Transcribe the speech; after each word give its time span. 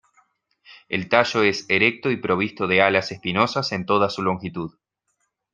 El 0.89 1.09
tallo 1.09 1.43
es 1.43 1.69
erecto 1.69 2.09
y 2.09 2.17
provisto 2.17 2.65
de 2.65 2.81
alas 2.81 3.11
espinosas 3.11 3.71
en 3.71 3.85
toda 3.85 4.09
su 4.09 4.23
longitud. 4.23 4.73